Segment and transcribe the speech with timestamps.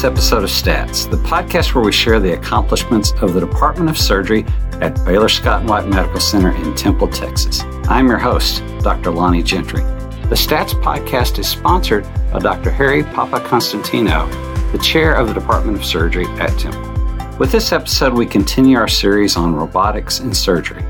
[0.00, 3.98] this episode of Stats, the podcast where we share the accomplishments of the Department of
[3.98, 4.46] Surgery
[4.80, 7.64] at Baylor Scott and White Medical Center in Temple, Texas.
[7.86, 9.10] I'm your host, Dr.
[9.10, 9.82] Lonnie Gentry.
[10.30, 12.70] The Stats podcast is sponsored by Dr.
[12.70, 17.36] Harry Papaconstantinou, the chair of the Department of Surgery at Temple.
[17.38, 20.82] With this episode, we continue our series on robotics and surgery.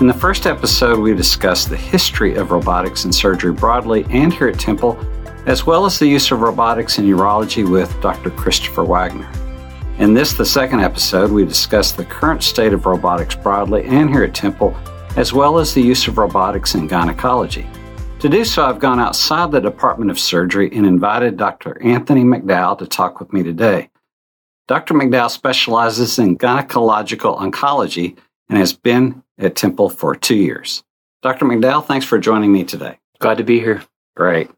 [0.00, 4.46] In the first episode, we discussed the history of robotics and surgery broadly and here
[4.46, 4.96] at Temple
[5.46, 8.30] as well as the use of robotics in urology with Dr.
[8.30, 9.30] Christopher Wagner.
[9.98, 14.24] In this, the second episode, we discuss the current state of robotics broadly and here
[14.24, 14.76] at Temple,
[15.16, 17.66] as well as the use of robotics in gynecology.
[18.18, 21.80] To do so, I've gone outside the Department of Surgery and invited Dr.
[21.82, 23.88] Anthony McDowell to talk with me today.
[24.66, 24.94] Dr.
[24.94, 30.82] McDowell specializes in gynecological oncology and has been at Temple for two years.
[31.22, 31.44] Dr.
[31.44, 32.98] McDowell, thanks for joining me today.
[33.20, 33.82] Glad to be here.
[34.16, 34.50] Great.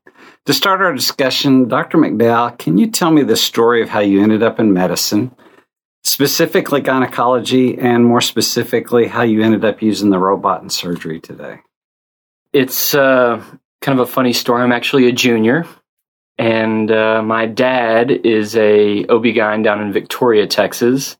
[0.47, 1.99] To start our discussion, Dr.
[1.99, 5.35] McDowell, can you tell me the story of how you ended up in medicine,
[6.05, 11.59] specifically gynecology, and more specifically, how you ended up using the robot in surgery today?
[12.53, 13.45] It's uh,
[13.83, 14.63] kind of a funny story.
[14.63, 15.67] I'm actually a junior,
[16.39, 21.17] and uh, my dad is a OB-GYN down in Victoria, Texas.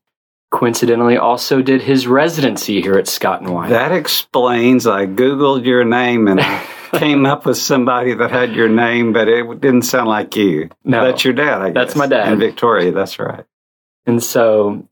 [0.51, 3.69] Coincidentally, also did his residency here at Scott and White.
[3.69, 4.87] That explains.
[4.87, 6.39] I Googled your name and
[6.91, 10.69] came up with somebody that had your name, but it didn't sound like you.
[10.83, 11.61] No, that's your dad.
[11.61, 11.75] I guess.
[11.75, 12.91] that's my dad in Victoria.
[12.91, 13.45] That's right.
[14.07, 14.87] And so,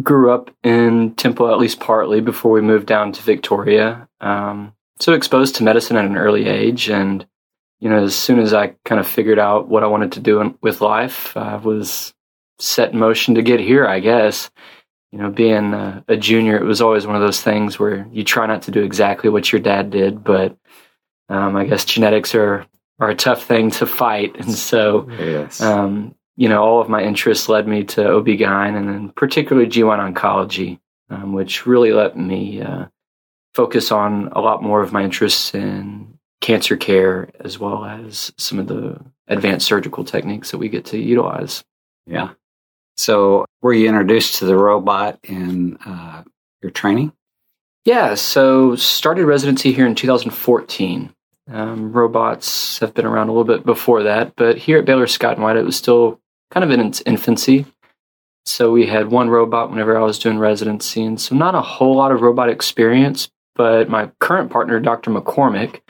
[0.00, 4.08] grew up in Temple at least partly before we moved down to Victoria.
[4.20, 7.26] Um, so exposed to medicine at an early age, and
[7.80, 10.40] you know, as soon as I kind of figured out what I wanted to do
[10.40, 12.14] in, with life, I was
[12.60, 13.84] set in motion to get here.
[13.84, 14.50] I guess
[15.12, 18.24] you know, being a, a, junior, it was always one of those things where you
[18.24, 20.56] try not to do exactly what your dad did, but
[21.28, 22.66] um, I guess genetics are
[22.98, 25.60] are a tough thing to fight, and so yes.
[25.60, 30.14] um, you know all of my interests led me to OB/GYN, and then particularly GYN
[30.14, 30.78] oncology,
[31.10, 32.86] um, which really let me uh,
[33.54, 38.58] focus on a lot more of my interests in cancer care as well as some
[38.58, 41.64] of the advanced surgical techniques that we get to utilize.
[42.06, 42.30] Yeah.
[43.02, 46.22] So, were you introduced to the robot in uh,
[46.62, 47.12] your training?
[47.84, 51.12] Yeah, so started residency here in 2014.
[51.50, 55.32] Um, robots have been around a little bit before that, but here at Baylor Scott
[55.32, 56.20] and White, it was still
[56.52, 57.66] kind of in its infancy.
[58.46, 61.96] So we had one robot whenever I was doing residency, and so not a whole
[61.96, 63.28] lot of robot experience.
[63.56, 65.10] But my current partner, Dr.
[65.10, 65.80] McCormick,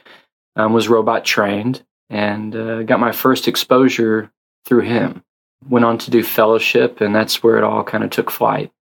[0.56, 4.33] um, was robot trained and uh, got my first exposure
[4.65, 5.23] through him.
[5.69, 8.73] Went on to do fellowship, and that's where it all kind of took flight.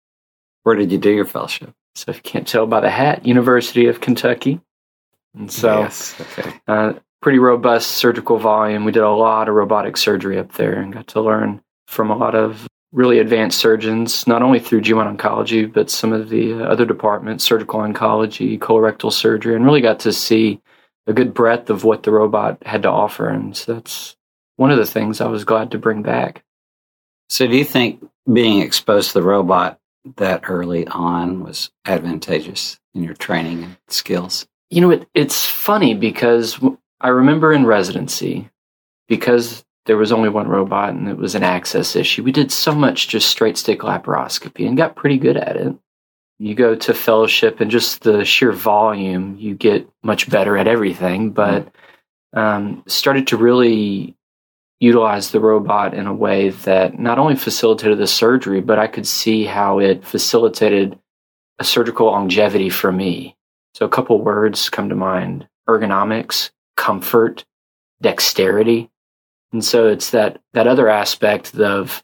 [0.62, 1.72] Where did you do your fellowship?
[1.94, 4.60] So if you can't tell by the hat, University of Kentucky.
[5.34, 6.52] And so, yes, okay.
[6.66, 8.84] uh, pretty robust surgical volume.
[8.84, 12.16] We did a lot of robotic surgery up there and got to learn from a
[12.16, 16.66] lot of really advanced surgeons, not only through GYN oncology, but some of the uh,
[16.66, 20.60] other departments, surgical oncology, colorectal surgery, and really got to see
[21.06, 23.28] a good breadth of what the robot had to offer.
[23.28, 24.16] And so that's
[24.56, 26.42] one of the things I was glad to bring back.
[27.30, 29.78] So, do you think being exposed to the robot
[30.16, 34.48] that early on was advantageous in your training and skills?
[34.68, 36.58] You know, it, it's funny because
[37.00, 38.50] I remember in residency,
[39.08, 42.74] because there was only one robot and it was an access issue, we did so
[42.74, 45.76] much just straight stick laparoscopy and got pretty good at it.
[46.40, 51.30] You go to fellowship and just the sheer volume, you get much better at everything,
[51.30, 51.72] but
[52.32, 54.16] um, started to really
[54.80, 59.06] utilize the robot in a way that not only facilitated the surgery, but I could
[59.06, 60.98] see how it facilitated
[61.58, 63.36] a surgical longevity for me.
[63.74, 67.44] So a couple words come to mind ergonomics, comfort,
[68.00, 68.90] dexterity.
[69.52, 72.02] And so it's that, that other aspect of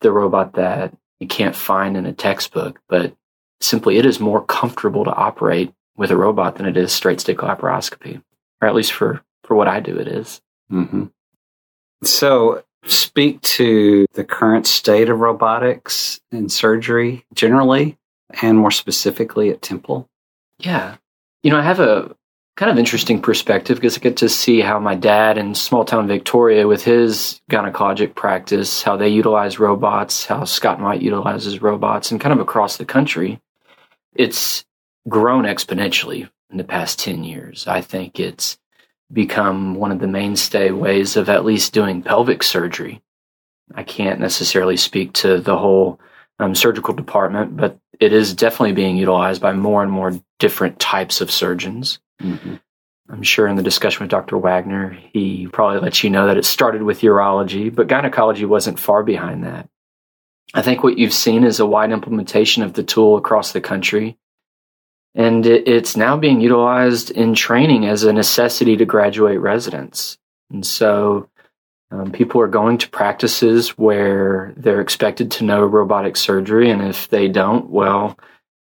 [0.00, 3.14] the robot that you can't find in a textbook, but
[3.60, 7.38] simply it is more comfortable to operate with a robot than it is straight stick
[7.38, 8.22] laparoscopy,
[8.60, 10.40] or at least for, for what I do, it is.
[10.72, 11.04] Mm-hmm.
[12.02, 17.96] So, speak to the current state of robotics and surgery generally,
[18.42, 20.08] and more specifically at Temple.
[20.58, 20.96] Yeah.
[21.42, 22.14] You know, I have a
[22.56, 26.06] kind of interesting perspective because I get to see how my dad in small town
[26.06, 32.20] Victoria, with his gynecologic practice, how they utilize robots, how Scott White utilizes robots, and
[32.20, 33.40] kind of across the country.
[34.14, 34.64] It's
[35.08, 37.66] grown exponentially in the past 10 years.
[37.66, 38.56] I think it's
[39.12, 43.02] become one of the mainstay ways of at least doing pelvic surgery.
[43.74, 46.00] I can't necessarily speak to the whole
[46.38, 51.20] um, surgical department, but it is definitely being utilized by more and more different types
[51.20, 51.98] of surgeons.
[52.20, 52.56] Mm-hmm.
[53.08, 54.38] I'm sure in the discussion with Dr.
[54.38, 59.02] Wagner, he probably lets you know that it started with urology, but gynecology wasn't far
[59.02, 59.68] behind that.
[60.54, 64.16] I think what you've seen is a wide implementation of the tool across the country.
[65.14, 70.18] And it's now being utilized in training as a necessity to graduate residents.
[70.50, 71.28] And so
[71.92, 76.68] um, people are going to practices where they're expected to know robotic surgery.
[76.68, 78.18] And if they don't, well,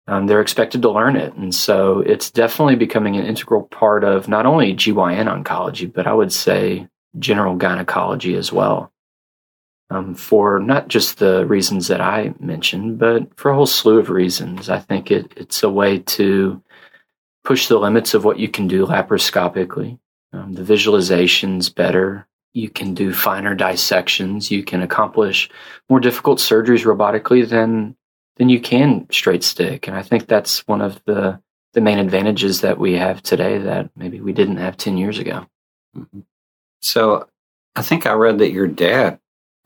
[0.06, 1.34] um, they're expected to learn it.
[1.34, 6.14] And so it's definitely becoming an integral part of not only GYN oncology, but I
[6.14, 6.88] would say
[7.18, 8.92] general gynecology as well.
[9.90, 14.10] Um, for not just the reasons that I mentioned, but for a whole slew of
[14.10, 14.68] reasons.
[14.68, 16.62] I think it, it's a way to
[17.42, 19.98] push the limits of what you can do laparoscopically.
[20.34, 22.26] Um, the visualization's better.
[22.52, 24.50] You can do finer dissections.
[24.50, 25.48] You can accomplish
[25.88, 27.96] more difficult surgeries robotically than
[28.36, 29.88] then you can straight stick.
[29.88, 31.40] And I think that's one of the,
[31.74, 35.46] the main advantages that we have today that maybe we didn't have 10 years ago.
[35.96, 36.20] Mm-hmm.
[36.80, 37.28] So
[37.74, 39.18] I think I read that your dad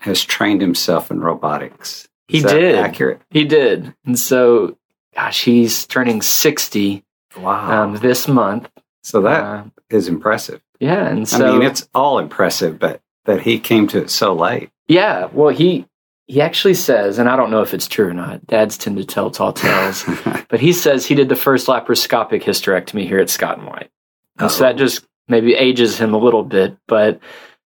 [0.03, 2.09] has trained himself in robotics.
[2.29, 2.75] Is he did.
[2.77, 3.21] Accurate.
[3.31, 3.95] He did.
[4.05, 4.77] And so,
[5.15, 7.05] gosh, he's turning 60
[7.39, 7.83] wow.
[7.83, 8.69] Um, this month.
[9.03, 10.61] So that uh, is impressive.
[10.81, 11.07] Yeah.
[11.07, 14.71] And so, I mean, it's all impressive, but that he came to it so late.
[14.89, 15.29] Yeah.
[15.33, 15.87] Well, he,
[16.27, 18.47] he actually says, and I don't know if it's true or not.
[18.47, 20.05] Dads tend to tell tall tales,
[20.49, 23.91] but he says he did the first laparoscopic hysterectomy here at Scott and White.
[24.39, 27.21] And so that just maybe ages him a little bit, but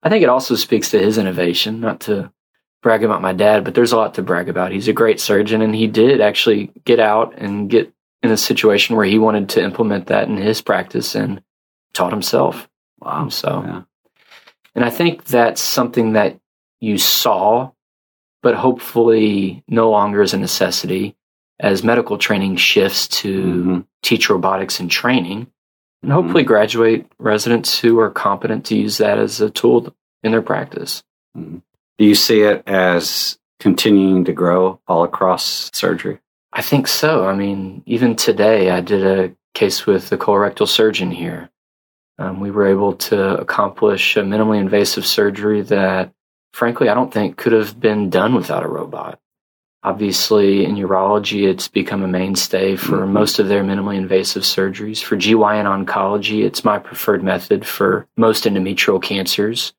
[0.05, 1.81] I think it also speaks to his innovation.
[1.81, 2.31] Not to
[2.81, 4.71] brag about my dad, but there's a lot to brag about.
[4.71, 7.91] He's a great surgeon, and he did actually get out and get
[8.23, 11.41] in a situation where he wanted to implement that in his practice and
[11.93, 12.69] taught himself.
[12.99, 13.27] Wow.
[13.27, 13.81] So, yeah.
[14.73, 16.39] and I think that's something that
[16.79, 17.71] you saw
[18.45, 21.15] but hopefully no longer is a necessity
[21.59, 23.79] as medical training shifts to mm-hmm.
[24.03, 25.47] teach robotics and training
[26.05, 26.49] and hopefully mm-hmm.
[26.49, 29.91] graduate residents who are competent to use that as a tool
[30.21, 31.03] in their practice.
[31.35, 31.57] Mm-hmm.
[31.97, 36.19] Do you see it as continuing to grow all across surgery?
[36.53, 37.25] I think so.
[37.25, 41.49] I mean, even today, I did a case with the colorectal surgeon here.
[42.19, 46.13] Um, we were able to accomplish a minimally invasive surgery that
[46.53, 49.19] frankly, I don't think could have been done without a robot.
[49.85, 53.13] Obviously, in urology, it's become a mainstay for mm-hmm.
[53.13, 55.03] most of their minimally invasive surgeries.
[55.03, 59.73] For GYN oncology, it's my preferred method for most endometrial cancers.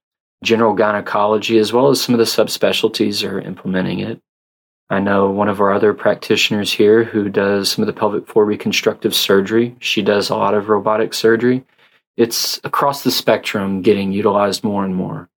[0.44, 4.22] General gynecology, as well as some of the subspecialties, are implementing it.
[4.88, 8.44] I know one of our other practitioners here who does some of the pelvic floor
[8.44, 9.74] reconstructive surgery.
[9.80, 11.64] She does a lot of robotic surgery.
[12.16, 15.28] It's across the spectrum getting utilized more and more.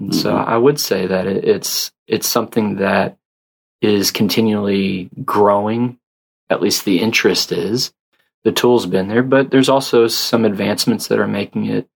[0.00, 0.20] And mm-hmm.
[0.20, 3.16] so I would say that it's it's something that
[3.80, 5.98] is continually growing.
[6.48, 7.92] At least the interest is.
[8.42, 11.88] The tool's been there, but there's also some advancements that are making it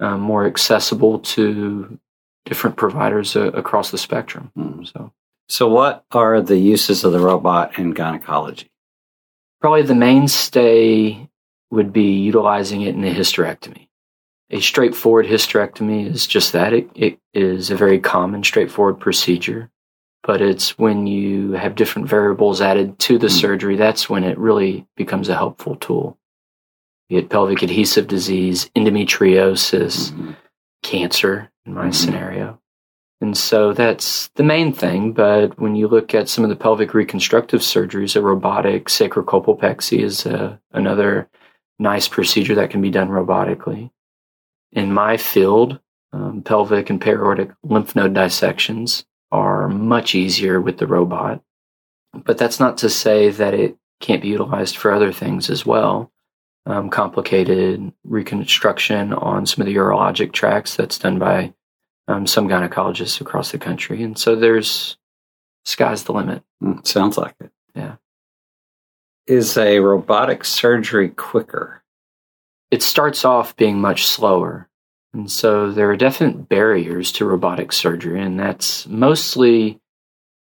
[0.00, 1.98] um, more accessible to
[2.44, 4.52] different providers uh, across the spectrum.
[4.56, 4.90] Mm.
[4.90, 5.12] So,
[5.48, 8.70] so what are the uses of the robot in gynecology?
[9.60, 11.28] Probably the mainstay
[11.70, 13.88] would be utilizing it in a hysterectomy.
[14.50, 16.72] A straightforward hysterectomy is just that.
[16.72, 19.70] It, it is a very common, straightforward procedure.
[20.22, 23.36] But it's when you have different variables added to the mm-hmm.
[23.36, 26.18] surgery, that's when it really becomes a helpful tool.
[27.08, 30.32] Be it pelvic adhesive disease, endometriosis, mm-hmm.
[30.82, 31.92] cancer in my mm-hmm.
[31.92, 32.60] scenario.
[33.20, 35.12] And so that's the main thing.
[35.12, 40.26] But when you look at some of the pelvic reconstructive surgeries, a robotic sacrocolpopexy is
[40.26, 41.28] a, uh, another
[41.78, 43.90] nice procedure that can be done robotically
[44.72, 45.80] in my field,
[46.12, 51.42] um, pelvic and para-aortic lymph node dissections are much easier with the robot.
[52.12, 56.10] But that's not to say that it can't be utilized for other things as well.
[56.66, 61.54] Um, complicated reconstruction on some of the urologic tracts that's done by
[62.08, 64.02] um, some gynecologists across the country.
[64.02, 64.96] And so there's
[65.64, 66.42] sky's the limit.
[66.62, 67.50] Mm, sounds like it.
[67.74, 67.96] Yeah.
[69.26, 71.82] Is a robotic surgery quicker?
[72.70, 74.67] it starts off being much slower.
[75.14, 79.80] And so there are definite barriers to robotic surgery, and that's mostly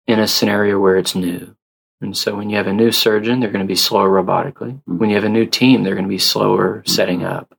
[0.07, 1.57] in a scenario where it's new.
[2.01, 4.75] And so when you have a new surgeon, they're going to be slower robotically.
[4.75, 4.99] Mm-hmm.
[4.99, 6.91] When you have a new team, they're going to be slower mm-hmm.
[6.91, 7.57] setting up.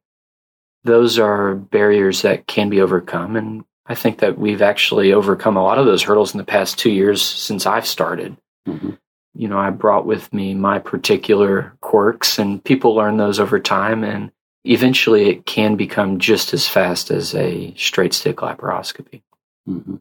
[0.84, 3.38] Those are barriers that can be overcome.
[3.38, 6.78] And I think that we've actually overcome a lot of those hurdles in the past
[6.78, 8.36] two years since I've started.
[8.68, 8.92] Mm-hmm.
[9.36, 14.04] You know, I brought with me my particular quirks, and people learn those over time.
[14.04, 14.32] And
[14.64, 19.22] eventually it can become just as fast as a straight stick laparoscopy.
[19.68, 19.98] Mm-hmm.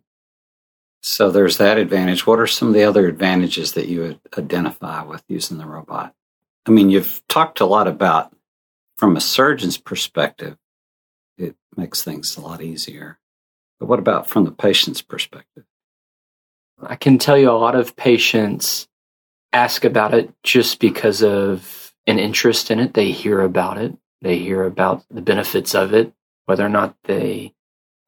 [1.02, 2.26] So there's that advantage.
[2.26, 6.14] What are some of the other advantages that you would identify with using the robot?
[6.66, 8.33] I mean, you've talked a lot about
[8.97, 10.57] from a surgeon's perspective,
[11.37, 13.19] it makes things a lot easier.
[13.81, 15.64] But what about from the patient's perspective?
[16.81, 18.87] I can tell you a lot of patients
[19.52, 22.95] ask about it just because of an interest in it.
[22.95, 26.12] They hear about it, they hear about the benefits of it,
[26.46, 27.54] whether or not they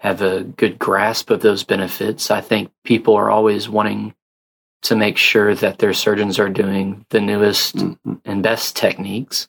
[0.00, 2.30] have a good grasp of those benefits.
[2.30, 4.14] I think people are always wanting
[4.82, 8.14] to make sure that their surgeons are doing the newest mm-hmm.
[8.24, 9.48] and best techniques.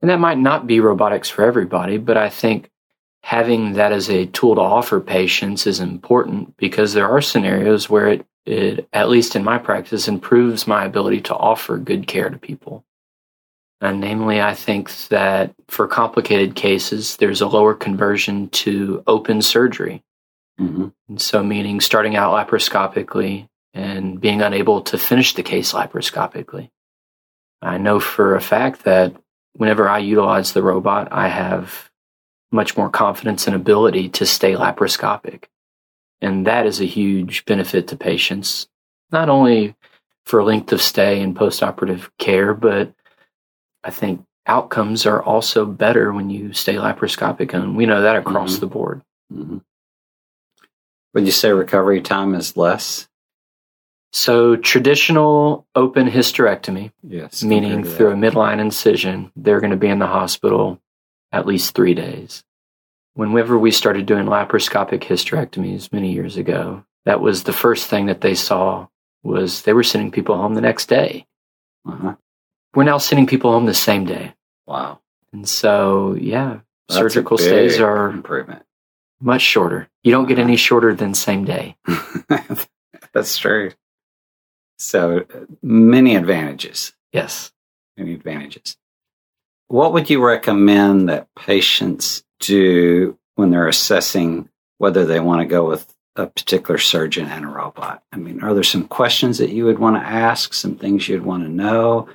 [0.00, 2.70] And that might not be robotics for everybody, but I think
[3.22, 8.08] having that as a tool to offer patients is important because there are scenarios where
[8.08, 12.38] it, it at least in my practice, improves my ability to offer good care to
[12.38, 12.85] people.
[13.80, 20.02] And namely, I think that for complicated cases, there's a lower conversion to open surgery.
[20.58, 20.88] Mm-hmm.
[21.08, 26.70] And so, meaning starting out laparoscopically and being unable to finish the case laparoscopically.
[27.60, 29.14] I know for a fact that
[29.52, 31.90] whenever I utilize the robot, I have
[32.50, 35.44] much more confidence and ability to stay laparoscopic.
[36.20, 38.68] And that is a huge benefit to patients,
[39.12, 39.74] not only
[40.24, 42.92] for length of stay and postoperative care, but
[43.86, 47.54] I think outcomes are also better when you stay laparoscopic.
[47.54, 48.60] And we know that across mm-hmm.
[48.60, 49.02] the board.
[49.32, 49.58] Mm-hmm.
[51.14, 53.08] Would you say recovery time is less?
[54.12, 59.98] So traditional open hysterectomy, yes, meaning through a midline incision, they're going to be in
[59.98, 60.80] the hospital
[61.32, 62.42] at least three days.
[63.14, 68.20] Whenever we started doing laparoscopic hysterectomies many years ago, that was the first thing that
[68.20, 68.88] they saw
[69.22, 71.26] was they were sending people home the next day.
[71.86, 72.14] Uh-huh.
[72.76, 74.34] We're now sending people home the same day.
[74.66, 75.00] Wow.
[75.32, 78.64] And so, yeah, That's surgical stays are improvement.
[79.18, 79.88] much shorter.
[80.04, 81.78] You don't get any shorter than same day.
[83.14, 83.72] That's true.
[84.78, 85.24] So
[85.62, 86.92] many advantages.
[87.12, 87.50] Yes.
[87.96, 88.76] Many advantages.
[89.68, 95.66] What would you recommend that patients do when they're assessing whether they want to go
[95.66, 98.02] with a particular surgeon and a robot?
[98.12, 101.24] I mean, are there some questions that you would want to ask, some things you'd
[101.24, 102.06] want to know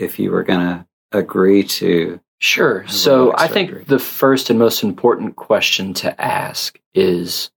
[0.00, 2.20] if you were going to agree to?
[2.40, 2.86] Sure.
[2.86, 7.50] So I think the first and most important question to ask is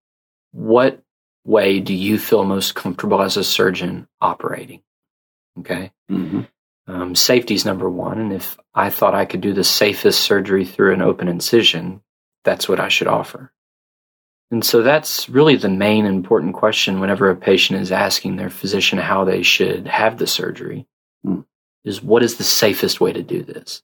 [0.52, 1.02] what
[1.46, 4.82] way do you feel most comfortable as a surgeon operating?
[5.60, 5.92] Okay.
[6.10, 6.42] Mm-hmm.
[6.88, 8.20] Um, safety is number one.
[8.20, 12.02] And if I thought I could do the safest surgery through an open incision,
[12.44, 13.52] that's what I should offer.
[14.50, 19.00] And so that's really the main important question whenever a patient is asking their physician
[19.00, 20.88] how they should have the surgery
[21.26, 21.46] mm.
[21.84, 23.84] Is what is the safest way to do this?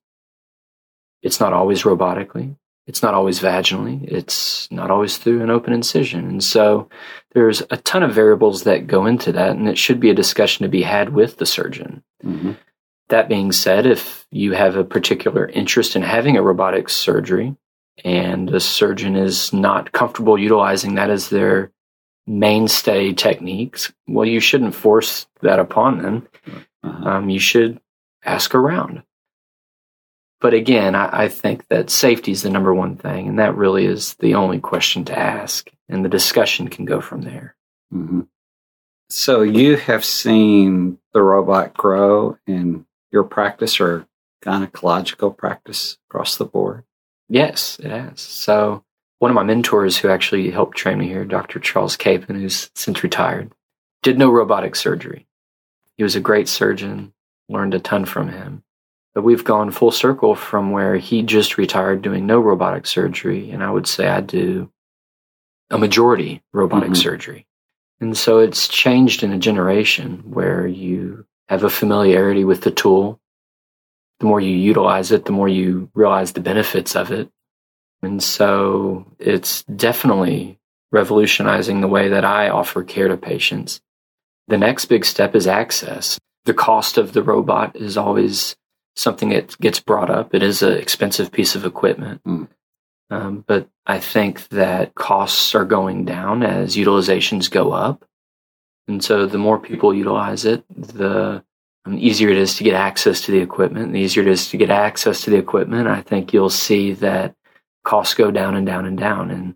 [1.22, 2.56] It's not always robotically.
[2.86, 4.02] It's not always vaginally.
[4.04, 6.26] It's not always through an open incision.
[6.30, 6.88] And so
[7.34, 10.64] there's a ton of variables that go into that, and it should be a discussion
[10.64, 12.02] to be had with the surgeon.
[12.24, 12.54] Mm-hmm.
[13.10, 17.56] That being said, if you have a particular interest in having a robotic surgery
[18.04, 21.72] and the surgeon is not comfortable utilizing that as their
[22.26, 26.28] mainstay techniques, well, you shouldn't force that upon them.
[26.84, 27.10] Uh-huh.
[27.10, 27.80] Um, you should
[28.24, 29.04] ask around.
[30.40, 33.86] But again, I, I think that safety is the number one thing, and that really
[33.86, 37.56] is the only question to ask, and the discussion can go from there.
[37.94, 38.22] Mm-hmm.
[39.10, 44.06] So you have seen the robot grow in your practice or
[44.44, 46.84] gynecological practice across the board?
[47.30, 48.22] Yes, it has.
[48.22, 48.84] So
[49.20, 51.60] one of my mentors who actually helped train me here, Dr.
[51.60, 53.52] Charles Capon, who's since retired,
[54.04, 55.28] did no robotic surgery.
[55.98, 57.14] He was a great surgeon,
[57.50, 58.64] learned a ton from him.
[59.14, 63.64] But we've gone full circle from where he just retired doing no robotic surgery, and
[63.64, 64.72] I would say I do
[65.70, 67.02] a majority robotic mm-hmm.
[67.02, 67.48] surgery.
[68.00, 73.20] And so it's changed in a generation where you have a familiarity with the tool.
[74.20, 77.30] The more you utilize it, the more you realize the benefits of it.
[78.02, 80.60] And so it's definitely
[80.92, 83.82] revolutionizing the way that I offer care to patients.
[84.48, 86.20] The next big step is access.
[86.48, 88.56] The cost of the robot is always
[88.96, 90.34] something that gets brought up.
[90.34, 92.24] It is an expensive piece of equipment.
[92.24, 92.48] Mm.
[93.10, 98.06] Um, but I think that costs are going down as utilizations go up.
[98.88, 101.44] And so the more people utilize it, the
[101.84, 103.92] um, easier it is to get access to the equipment.
[103.92, 107.36] The easier it is to get access to the equipment, I think you'll see that
[107.84, 109.32] costs go down and down and down.
[109.32, 109.56] And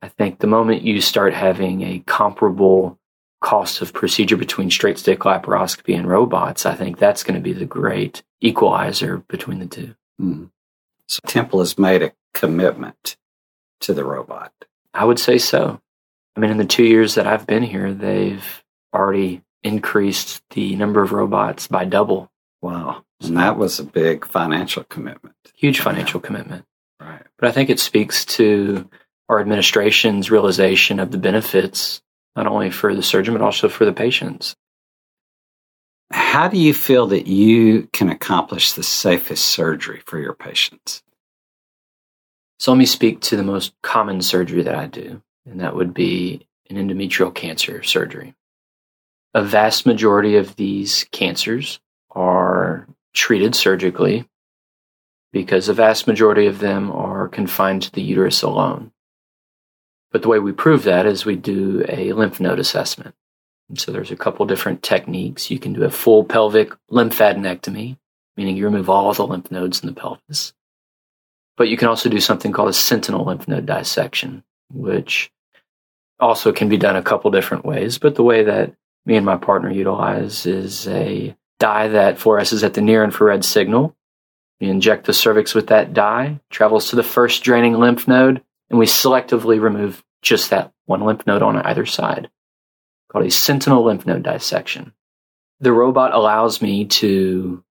[0.00, 2.98] I think the moment you start having a comparable
[3.42, 7.52] cost of procedure between straight stick laparoscopy and robots, I think that's going to be
[7.52, 9.94] the great equalizer between the two.
[10.20, 10.50] Mm.
[11.06, 13.16] So Temple has made a commitment
[13.80, 14.52] to the robot.
[14.94, 15.80] I would say so.
[16.36, 21.02] I mean, in the two years that I've been here, they've already increased the number
[21.02, 22.30] of robots by double.
[22.62, 23.04] Wow.
[23.22, 25.34] And that was a big financial commitment.
[25.54, 26.26] Huge financial yeah.
[26.26, 26.64] commitment.
[27.00, 27.22] Right.
[27.38, 28.88] But I think it speaks to
[29.28, 32.02] our administration's realization of the benefits,
[32.36, 34.54] not only for the surgeon, but also for the patients.
[36.10, 41.02] How do you feel that you can accomplish the safest surgery for your patients?
[42.58, 45.92] So let me speak to the most common surgery that I do, and that would
[45.92, 48.34] be an endometrial cancer surgery.
[49.34, 54.28] A vast majority of these cancers are treated surgically
[55.32, 58.91] because the vast majority of them are confined to the uterus alone.
[60.12, 63.14] But the way we prove that is we do a lymph node assessment.
[63.68, 65.50] And so there's a couple different techniques.
[65.50, 67.96] You can do a full pelvic lymphadenectomy,
[68.36, 70.52] meaning you remove all the lymph nodes in the pelvis.
[71.56, 75.30] But you can also do something called a sentinel lymph node dissection, which
[76.20, 77.98] also can be done a couple different ways.
[77.98, 78.74] But the way that
[79.06, 83.96] me and my partner utilize is a dye that fluoresces at the near infrared signal.
[84.60, 88.78] We inject the cervix with that dye, travels to the first draining lymph node, and
[88.78, 92.30] we selectively remove just that one lymph node on either side
[93.10, 94.94] called a sentinel lymph node dissection.
[95.60, 97.62] The robot allows me to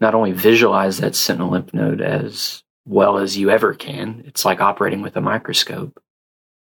[0.00, 4.62] not only visualize that sentinel lymph node as well as you ever can, it's like
[4.62, 6.02] operating with a microscope,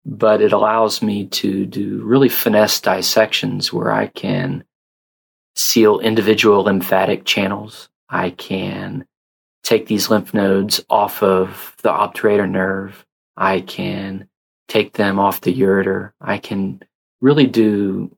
[0.04, 4.64] but it allows me to do really finesse dissections where I can
[5.54, 7.88] seal individual lymphatic channels.
[8.08, 9.06] I can
[9.62, 13.06] take these lymph nodes off of the obturator nerve.
[13.36, 14.28] I can
[14.68, 16.12] take them off the ureter.
[16.20, 16.82] I can
[17.20, 18.16] really do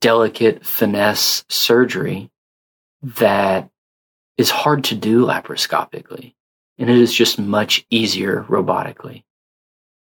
[0.00, 2.30] delicate finesse surgery
[3.02, 3.70] that
[4.36, 6.34] is hard to do laparoscopically.
[6.78, 9.24] And it is just much easier robotically.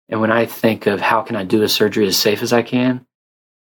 [0.08, 2.62] And when I think of how can I do a surgery as safe as I
[2.62, 3.06] can,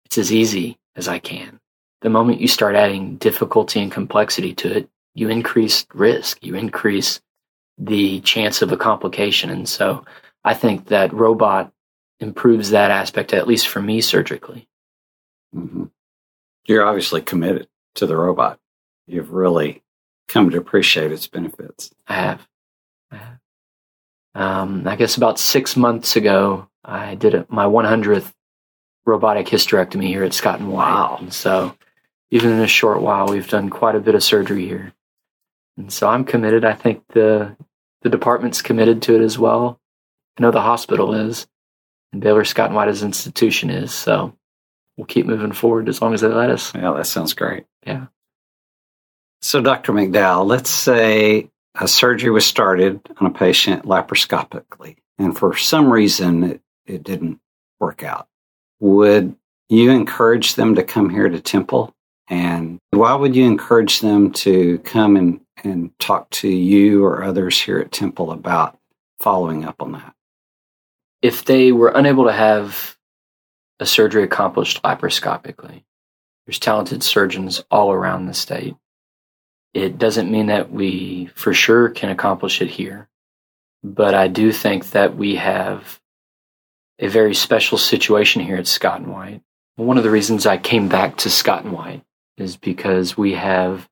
[0.06, 1.60] it's as easy as I can.
[2.02, 7.22] The moment you start adding difficulty and complexity to it, you increase risk, you increase
[7.78, 9.50] the chance of a complication.
[9.50, 10.06] And so
[10.44, 11.72] I think that robot
[12.20, 14.68] improves that aspect, at least for me surgically.
[15.56, 15.86] Mm-hmm.
[16.66, 18.60] You're obviously committed to the robot.
[19.08, 19.84] You've really
[20.28, 21.92] come to appreciate its benefits.
[22.08, 22.48] I have.
[23.12, 23.40] I have.
[24.34, 28.34] Um, I guess about six months ago, I did a, my 100th
[29.06, 30.90] robotic hysterectomy here at Scott and White.
[30.90, 31.18] Wow.
[31.20, 31.76] And so,
[32.32, 34.94] even in a short while, we've done quite a bit of surgery here.
[35.78, 36.66] And so, I'm committed.
[36.66, 37.56] I think the
[38.06, 39.80] the department's committed to it as well.
[40.38, 41.48] I know the hospital is
[42.14, 43.92] and Baylor Scott and White as institution is.
[43.92, 44.38] So
[44.96, 46.72] we'll keep moving forward as long as they let us.
[46.76, 47.66] Yeah, that sounds great.
[47.84, 48.06] Yeah.
[49.42, 49.92] So, Dr.
[49.92, 56.44] McDowell, let's say a surgery was started on a patient laparoscopically, and for some reason
[56.44, 57.40] it, it didn't
[57.80, 58.28] work out.
[58.82, 59.36] Would
[59.70, 61.92] you encourage them to come here to Temple?
[62.28, 67.62] And why would you encourage them to come and, and talk to you or others
[67.62, 68.78] here at Temple about
[69.20, 70.16] following up on that?
[71.26, 72.96] if they were unable to have
[73.80, 75.84] a surgery accomplished laparoscopically,
[76.46, 78.76] there's talented surgeons all around the state.
[79.74, 83.10] It doesn't mean that we for sure can accomplish it here,
[83.84, 86.00] but I do think that we have
[87.00, 89.42] a very special situation here at Scott and White.
[89.78, 92.04] One of the reasons I came back to Scott and White
[92.38, 93.90] is because we have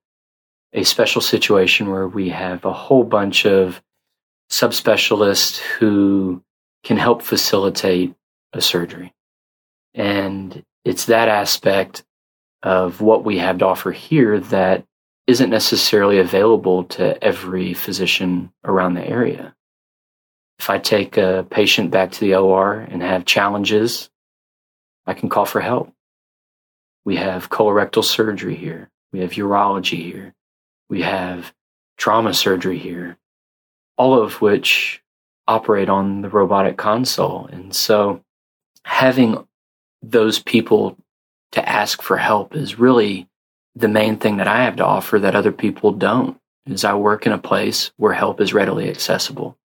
[0.74, 3.82] a special situation where we have a whole bunch of
[4.50, 6.44] subspecialists who
[6.84, 8.14] can help facilitate
[8.54, 9.14] a surgery.
[9.94, 12.04] And it's that aspect
[12.62, 14.86] of what we have to offer here that
[15.28, 19.56] isn't necessarily available to every physician around the area.
[20.60, 24.10] If I take a patient back to the OR and have challenges,
[25.06, 25.94] I can call for help.
[27.06, 28.90] We have colorectal surgery here.
[29.12, 30.34] We have urology here.
[30.90, 31.54] We have
[31.98, 33.18] trauma surgery here,
[33.98, 35.02] all of which
[35.48, 37.48] operate on the robotic console.
[37.52, 38.22] And so
[38.84, 39.48] having
[40.02, 40.98] those people
[41.52, 43.28] to ask for help is really
[43.76, 47.26] the main thing that I have to offer that other people don't is I work
[47.26, 49.58] in a place where help is readily accessible.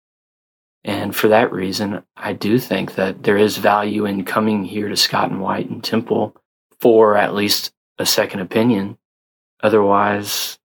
[0.84, 4.96] And for that reason, I do think that there is value in coming here to
[4.96, 6.36] Scott and White and Temple
[6.78, 8.96] for at least a second opinion.
[9.62, 10.58] Otherwise,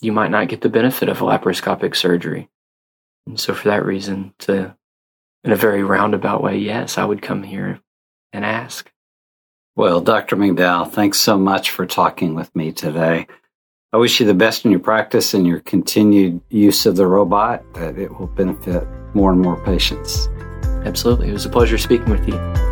[0.00, 2.48] you might not get the benefit of a laparoscopic surgery.
[3.26, 4.76] And so, for that reason, to
[5.44, 7.80] in a very roundabout way, yes, I would come here
[8.32, 8.90] and ask.
[9.76, 10.36] Well, Dr.
[10.36, 13.26] McDowell, thanks so much for talking with me today.
[13.92, 17.62] I wish you the best in your practice and your continued use of the robot,
[17.74, 20.28] that it will benefit more and more patients.
[20.84, 21.30] Absolutely.
[21.30, 22.67] It was a pleasure speaking with you.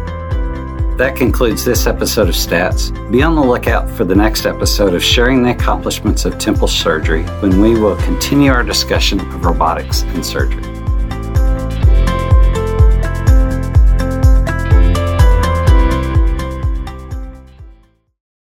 [0.97, 2.91] That concludes this episode of Stats.
[3.13, 7.25] Be on the lookout for the next episode of Sharing the Accomplishments of Temple Surgery
[7.41, 10.76] when we will continue our discussion of robotics and surgery.